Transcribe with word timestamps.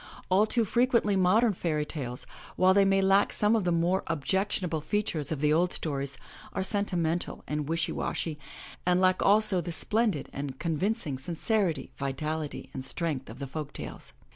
All 0.29 0.47
too 0.47 0.65
frequently 0.65 1.15
modem 1.15 1.53
fairy 1.53 1.85
tales, 1.85 2.25
while 2.55 2.73
they 2.73 2.85
may 2.85 3.03
lack 3.03 3.31
some 3.31 3.55
of 3.55 3.65
the 3.65 3.71
more 3.71 4.01
objectionable 4.07 4.81
features 4.81 5.31
of 5.31 5.41
the 5.41 5.53
old 5.53 5.71
stories, 5.71 6.17
are 6.53 6.63
sentimental 6.63 7.43
and 7.47 7.69
wishy 7.69 7.91
washy, 7.91 8.39
and 8.83 8.99
lack 8.99 9.21
also 9.21 9.57
all 9.57 9.61
the 9.61 9.71
splendid 9.71 10.27
and 10.33 10.57
convincing 10.57 11.19
sincerity, 11.19 11.91
vitality 11.97 12.71
and 12.73 12.83
strength 12.83 13.29
of 13.29 13.37
the 13.37 13.45
folk 13.45 13.73
tales. 13.73 14.13